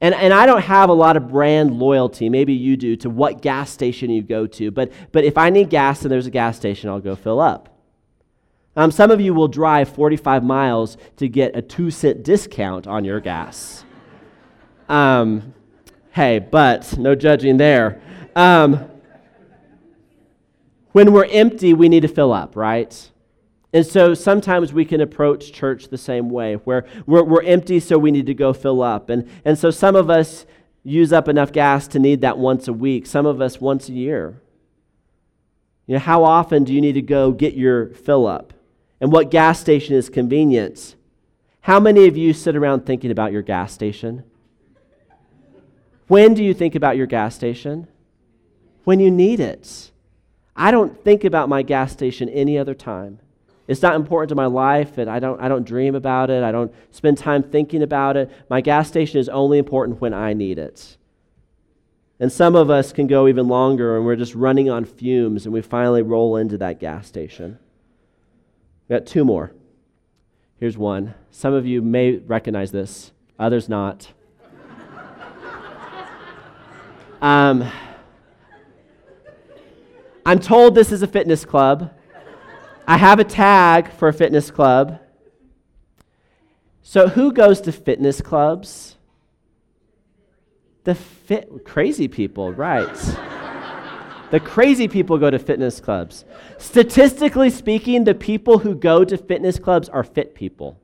[0.00, 3.42] And, and I don't have a lot of brand loyalty, maybe you do, to what
[3.42, 4.70] gas station you go to.
[4.70, 7.70] But, but if I need gas and there's a gas station, I'll go fill up.
[8.76, 13.04] Um, some of you will drive 45 miles to get a two cent discount on
[13.04, 13.84] your gas.
[14.88, 15.54] Um,
[16.10, 18.02] hey, but no judging there.
[18.34, 18.90] Um,
[20.94, 23.10] when we're empty, we need to fill up, right?
[23.72, 27.98] And so sometimes we can approach church the same way, where we're, we're empty, so
[27.98, 29.10] we need to go fill up.
[29.10, 30.46] And, and so some of us
[30.84, 33.92] use up enough gas to need that once a week, some of us once a
[33.92, 34.40] year.
[35.88, 38.52] You know, how often do you need to go get your fill up?
[39.00, 40.94] And what gas station is convenient?
[41.62, 44.22] How many of you sit around thinking about your gas station?
[46.06, 47.88] When do you think about your gas station?
[48.84, 49.90] When you need it.
[50.56, 53.18] I don't think about my gas station any other time.
[53.66, 56.42] It's not important to my life, and I don't, I don't dream about it.
[56.42, 58.30] I don't spend time thinking about it.
[58.50, 60.96] My gas station is only important when I need it.
[62.20, 65.52] And some of us can go even longer, and we're just running on fumes, and
[65.52, 67.58] we finally roll into that gas station.
[68.88, 69.52] We got two more.
[70.60, 71.14] Here's one.
[71.30, 74.12] Some of you may recognize this, others not.
[77.22, 77.70] um,
[80.26, 81.92] I'm told this is a fitness club.
[82.86, 85.00] I have a tag for a fitness club.
[86.82, 88.96] So, who goes to fitness clubs?
[90.84, 92.94] The fit, crazy people, right.
[94.30, 96.26] the crazy people go to fitness clubs.
[96.58, 100.78] Statistically speaking, the people who go to fitness clubs are fit people,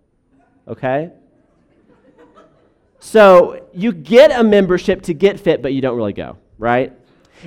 [0.67, 1.11] okay?
[2.99, 6.95] So, you get a membership to get fit, but you don't really go, right?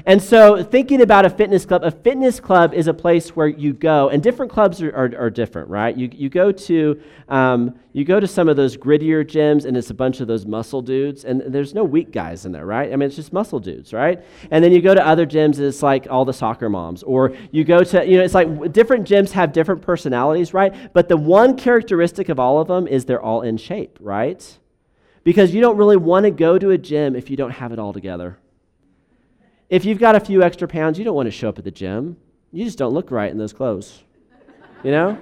[0.05, 3.73] And so, thinking about a fitness club, a fitness club is a place where you
[3.73, 5.95] go, and different clubs are, are, are different, right?
[5.95, 9.91] You, you, go to, um, you go to some of those grittier gyms, and it's
[9.91, 12.91] a bunch of those muscle dudes, and there's no weak guys in there, right?
[12.91, 14.23] I mean, it's just muscle dudes, right?
[14.49, 17.03] And then you go to other gyms, and it's like all the soccer moms.
[17.03, 20.93] Or you go to, you know, it's like different gyms have different personalities, right?
[20.93, 24.59] But the one characteristic of all of them is they're all in shape, right?
[25.23, 27.79] Because you don't really want to go to a gym if you don't have it
[27.79, 28.37] all together.
[29.69, 31.71] If you've got a few extra pounds, you don't want to show up at the
[31.71, 32.17] gym.
[32.51, 34.03] You just don't look right in those clothes.
[34.83, 35.17] You know?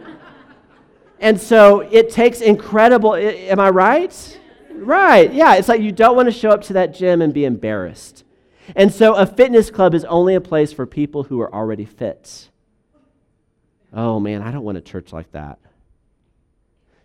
[1.20, 4.40] and so it takes incredible, am I right?
[4.72, 5.56] Right, yeah.
[5.56, 8.24] It's like you don't want to show up to that gym and be embarrassed.
[8.76, 12.50] And so a fitness club is only a place for people who are already fit.
[13.94, 15.60] Oh man, I don't want a church like that.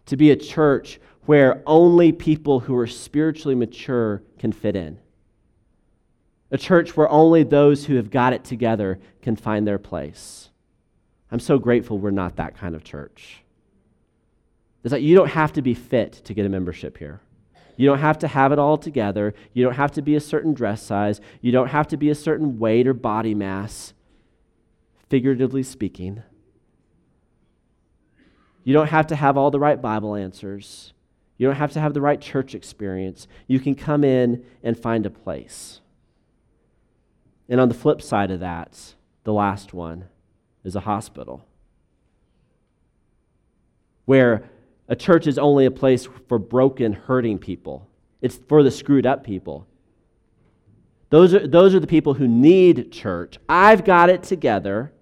[0.07, 4.99] To be a church where only people who are spiritually mature can fit in
[6.51, 10.51] a church where only those who have got it together can find their place.
[11.31, 13.43] I'm so grateful we're not that kind of church.
[14.85, 17.21] It's like you don't have to be fit to get a membership here.
[17.77, 19.35] You don't have to have it all together.
[19.53, 21.21] You don't have to be a certain dress size.
[21.41, 23.93] You don't have to be a certain weight or body mass,
[25.09, 26.23] figuratively speaking.
[28.65, 30.93] You don't have to have all the right Bible answers.
[31.37, 33.29] You don't have to have the right church experience.
[33.47, 35.81] You can come in and find a place.
[37.49, 40.07] And on the flip side of that, the last one
[40.65, 41.45] is a hospital,
[44.05, 44.49] where
[44.89, 47.89] a church is only a place for broken, hurting people,
[48.21, 49.67] it's for the screwed up people.
[51.11, 53.39] Those are, those are the people who need church.
[53.49, 54.93] I've got it together.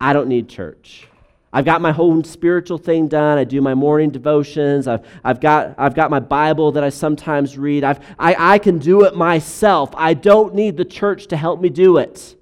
[0.00, 1.08] I don't need church.
[1.52, 3.38] I've got my whole spiritual thing done.
[3.38, 4.86] I do my morning devotions.
[4.86, 7.84] I've, I've, got, I've got my Bible that I sometimes read.
[7.84, 9.90] I've, I, I can do it myself.
[9.94, 12.36] I don't need the church to help me do it.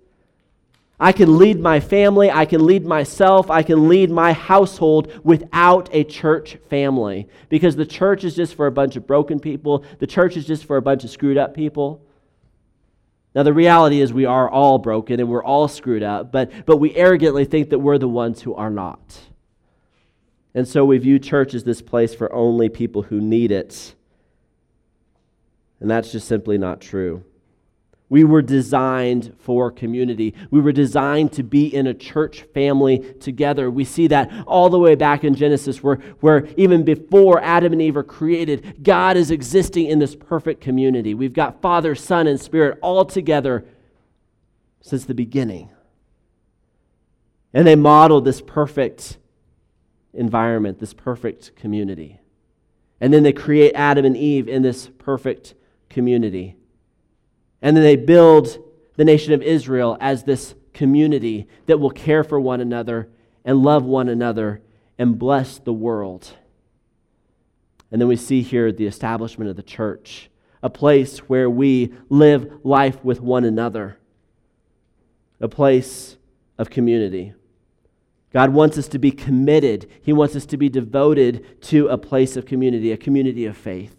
[0.98, 2.30] I can lead my family.
[2.30, 3.50] I can lead myself.
[3.50, 8.66] I can lead my household without a church family because the church is just for
[8.66, 9.84] a bunch of broken people.
[9.98, 12.00] The church is just for a bunch of screwed up people.
[13.34, 16.76] Now, the reality is we are all broken and we're all screwed up, but, but
[16.76, 19.20] we arrogantly think that we're the ones who are not.
[20.54, 23.94] And so we view church as this place for only people who need it.
[25.80, 27.24] And that's just simply not true.
[28.14, 30.34] We were designed for community.
[30.52, 33.72] We were designed to be in a church family together.
[33.72, 37.82] We see that all the way back in Genesis, where, where even before Adam and
[37.82, 41.12] Eve are created, God is existing in this perfect community.
[41.12, 43.64] We've got Father, Son, and Spirit all together
[44.80, 45.70] since the beginning.
[47.52, 49.18] And they modeled this perfect
[50.12, 52.20] environment, this perfect community.
[53.00, 55.54] And then they create Adam and Eve in this perfect
[55.88, 56.54] community.
[57.64, 58.58] And then they build
[58.96, 63.08] the nation of Israel as this community that will care for one another
[63.42, 64.60] and love one another
[64.98, 66.36] and bless the world.
[67.90, 70.28] And then we see here the establishment of the church,
[70.62, 73.96] a place where we live life with one another,
[75.40, 76.18] a place
[76.58, 77.32] of community.
[78.30, 79.88] God wants us to be committed.
[80.02, 83.96] He wants us to be devoted to a place of community, a community of faith.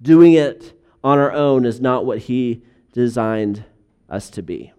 [0.00, 3.64] Doing it on our own is not what He designed
[4.08, 4.72] us to be.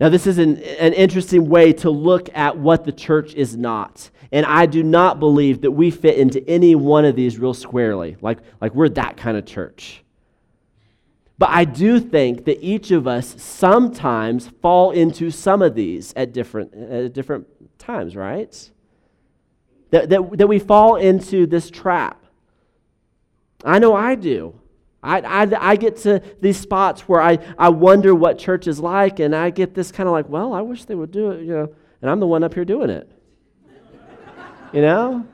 [0.00, 4.10] Now, this is an, an interesting way to look at what the church is not.
[4.32, 8.16] And I do not believe that we fit into any one of these real squarely,
[8.22, 10.02] like, like we're that kind of church.
[11.36, 16.32] But I do think that each of us sometimes fall into some of these at
[16.32, 17.46] different, at different
[17.78, 18.70] times, right?
[19.90, 22.24] That, that, that we fall into this trap.
[23.64, 24.59] I know I do.
[25.02, 29.18] I, I, I get to these spots where I, I wonder what church is like,
[29.18, 31.52] and I get this kind of like, well, I wish they would do it, you
[31.52, 33.10] know, and I'm the one up here doing it.
[34.72, 35.26] you know?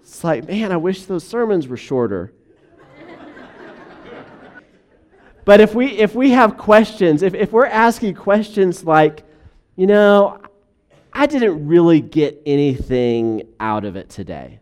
[0.00, 2.32] It's like, man, I wish those sermons were shorter.
[5.44, 9.24] but if we, if we have questions, if, if we're asking questions like,
[9.76, 10.40] you know,
[11.12, 14.60] I didn't really get anything out of it today.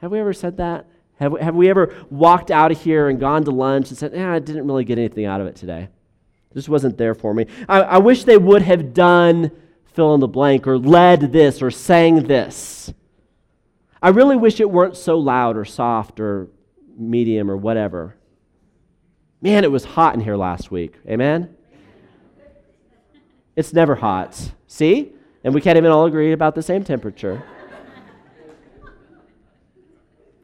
[0.00, 0.86] Have we ever said that?
[1.18, 4.26] Have, have we ever walked out of here and gone to lunch and said, eh,
[4.26, 5.88] I didn't really get anything out of it today?
[6.52, 7.46] This wasn't there for me.
[7.68, 9.50] I, I wish they would have done
[9.84, 12.92] fill in the blank or led this or sang this.
[14.00, 16.48] I really wish it weren't so loud or soft or
[16.96, 18.16] medium or whatever.
[19.40, 20.94] Man, it was hot in here last week.
[21.08, 21.54] Amen?
[23.56, 24.52] It's never hot.
[24.68, 25.12] See?
[25.42, 27.42] And we can't even all agree about the same temperature.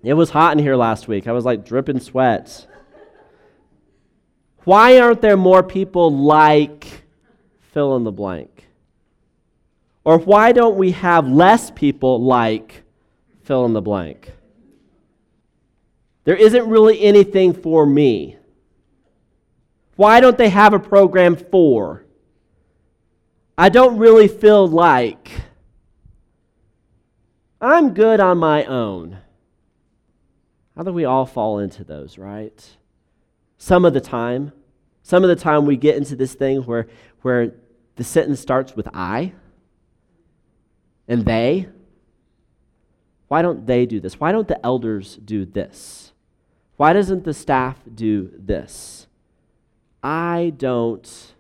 [0.05, 1.27] It was hot in here last week.
[1.27, 2.67] I was like dripping sweat.
[4.65, 6.87] Why aren't there more people like
[7.73, 8.67] fill in the blank?
[10.05, 12.83] Or why don't we have less people like
[13.45, 14.33] fill in the blank?
[16.25, 18.37] There isn't really anything for me.
[19.97, 22.05] Why don't they have a program for?
[23.57, 25.31] I don't really feel like
[27.61, 29.19] I'm good on my own.
[30.77, 32.77] How do we all fall into those, right?
[33.59, 34.53] Some of the time,
[35.03, 36.89] some of the time we get into this thing where,
[37.23, 37.55] where
[37.97, 39.33] the sentence starts with I
[41.07, 41.69] and they.
[43.29, 44.19] Why don't they do this?
[44.21, 46.13] Why don't the elders do this?
[46.77, 49.07] Why doesn't the staff do this?
[50.03, 51.35] I don't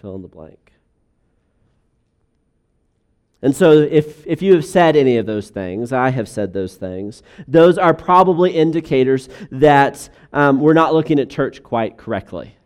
[0.00, 0.59] fill in the blank.
[3.42, 6.76] And so, if, if you have said any of those things, I have said those
[6.76, 12.56] things, those are probably indicators that um, we're not looking at church quite correctly.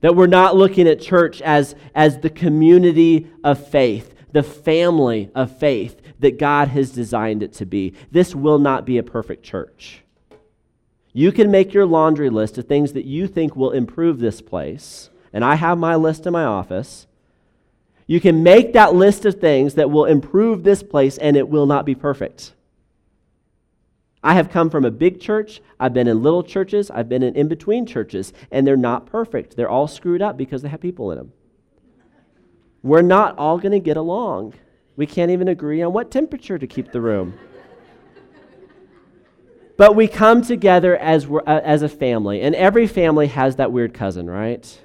[0.00, 5.58] That we're not looking at church as, as the community of faith, the family of
[5.58, 7.92] faith that God has designed it to be.
[8.10, 10.02] This will not be a perfect church.
[11.12, 15.10] You can make your laundry list of things that you think will improve this place,
[15.32, 17.06] and I have my list in my office.
[18.06, 21.66] You can make that list of things that will improve this place, and it will
[21.66, 22.52] not be perfect.
[24.22, 25.60] I have come from a big church.
[25.78, 26.90] I've been in little churches.
[26.90, 29.56] I've been in in between churches, and they're not perfect.
[29.56, 31.32] They're all screwed up because they have people in them.
[32.82, 34.54] We're not all going to get along.
[34.96, 37.38] We can't even agree on what temperature to keep the room.
[39.76, 43.92] but we come together as, uh, as a family, and every family has that weird
[43.92, 44.80] cousin, right?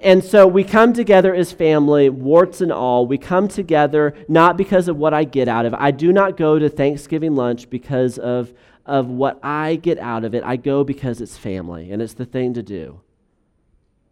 [0.00, 3.06] And so we come together as family, warts and all.
[3.06, 5.78] We come together not because of what I get out of it.
[5.80, 8.52] I do not go to Thanksgiving lunch because of,
[8.84, 10.44] of what I get out of it.
[10.44, 13.00] I go because it's family and it's the thing to do.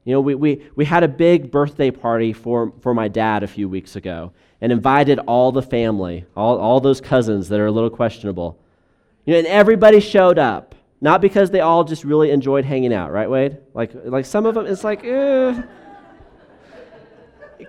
[0.04, 3.46] You know, we, we, we had a big birthday party for, for my dad a
[3.46, 7.72] few weeks ago and invited all the family, all, all those cousins that are a
[7.72, 8.58] little questionable.
[9.24, 10.74] You know, and everybody showed up.
[11.04, 13.58] Not because they all just really enjoyed hanging out, right, Wade?
[13.74, 15.60] Like, like some of them, it's like, eh,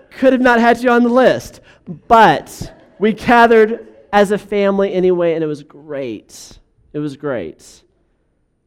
[0.09, 1.59] could have not had you on the list.
[2.07, 6.59] But we gathered as a family anyway, and it was great.
[6.93, 7.83] It was great.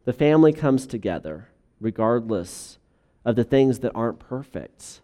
[0.05, 1.49] The family comes together
[1.81, 2.79] regardless
[3.25, 5.01] of the things that aren't perfect.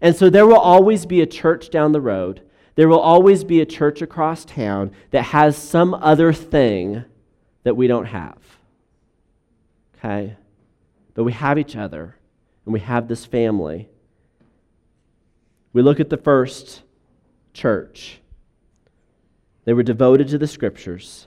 [0.00, 2.40] And so there will always be a church down the road.
[2.76, 7.04] There will always be a church across town that has some other thing
[7.64, 8.38] that we don't have.
[10.06, 10.36] Okay?
[11.14, 12.16] But we have each other,
[12.64, 13.88] and we have this family.
[15.72, 16.82] We look at the first
[17.52, 18.20] church.
[19.64, 21.26] They were devoted to the scriptures,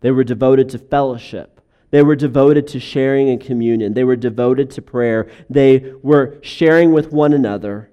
[0.00, 1.50] they were devoted to fellowship.
[1.90, 3.94] They were devoted to sharing and communion.
[3.94, 5.28] They were devoted to prayer.
[5.48, 7.88] They were sharing with one another.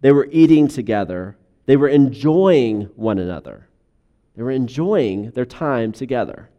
[0.00, 1.36] They were eating together.
[1.66, 3.68] They were enjoying one another.
[4.34, 6.50] They were enjoying their time together.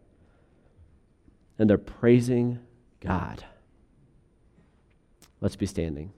[1.57, 2.59] And they're praising
[2.99, 3.43] God.
[5.41, 6.13] Let's be standing.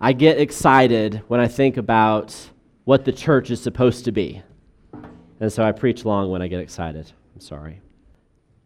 [0.00, 2.50] I get excited when I think about
[2.84, 4.42] what the church is supposed to be.
[5.40, 7.10] And so I preach long when I get excited.
[7.34, 7.80] I'm sorry.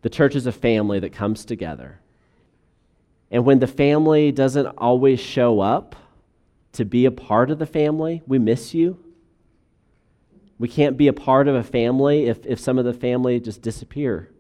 [0.03, 2.01] The church is a family that comes together.
[3.31, 5.95] And when the family doesn't always show up
[6.73, 8.99] to be a part of the family, we miss you.
[10.59, 13.63] We can't be a part of a family if, if some of the family just
[13.63, 14.31] disappear.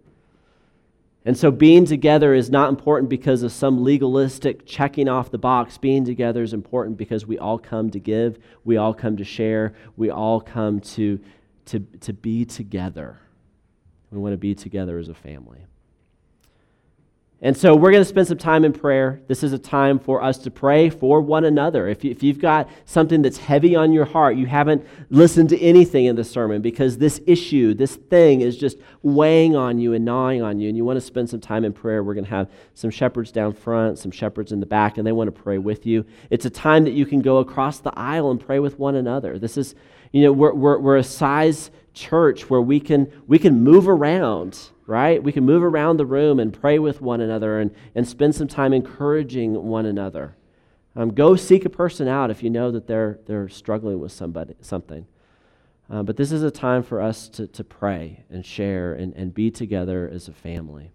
[1.29, 5.76] And so being together is not important because of some legalistic checking off the box.
[5.76, 9.74] Being together is important because we all come to give, we all come to share,
[9.99, 11.20] we all come to,
[11.66, 13.18] to, to be together.
[14.11, 15.66] We want to be together as a family.
[17.41, 19.20] And so we're going to spend some time in prayer.
[19.28, 21.86] This is a time for us to pray for one another.
[21.86, 25.61] If, you, if you've got something that's heavy on your heart, you haven't listened to
[25.61, 30.05] anything in the sermon because this issue, this thing is just weighing on you and
[30.05, 32.30] gnawing on you, and you want to spend some time in prayer, we're going to
[32.30, 35.59] have some shepherds down front, some shepherds in the back, and they want to pray
[35.59, 36.05] with you.
[36.30, 39.39] It's a time that you can go across the aisle and pray with one another.
[39.39, 39.76] This is,
[40.11, 44.71] you know, we're, we're, we're a size church where we can, we can move around,
[44.87, 45.23] right?
[45.23, 48.49] We can move around the room and pray with one another and, and spend some
[48.49, 50.37] time encouraging one another.
[50.97, 54.55] Um, go seek a person out if you know that they're, they're struggling with somebody,
[54.61, 55.07] something.
[55.91, 59.33] Uh, but this is a time for us to, to pray and share and, and
[59.33, 60.91] be together as a family.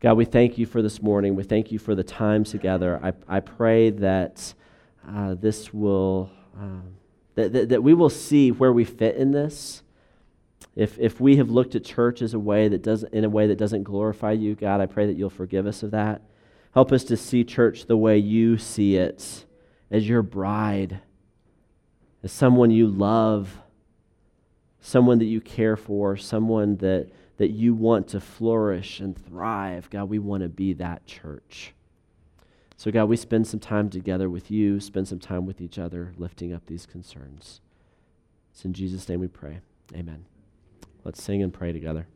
[0.00, 1.34] God, we thank you for this morning.
[1.34, 3.00] We thank you for the time together.
[3.02, 4.54] I, I pray that
[5.08, 6.80] uh, this will, uh,
[7.34, 9.82] that, that, that we will see where we fit in this
[10.74, 13.46] if, if we have looked at church as a way that does, in a way
[13.46, 16.22] that doesn't glorify you, God, I pray that you'll forgive us of that.
[16.74, 19.46] Help us to see church the way you see it,
[19.90, 21.00] as your bride,
[22.22, 23.58] as someone you love,
[24.80, 29.88] someone that you care for, someone that, that you want to flourish and thrive.
[29.88, 31.72] God, we want to be that church.
[32.76, 36.12] So, God, we spend some time together with you, spend some time with each other,
[36.18, 37.62] lifting up these concerns.
[38.52, 39.60] It's in Jesus' name we pray.
[39.94, 40.26] Amen.
[41.06, 42.08] Let's sing and pray together.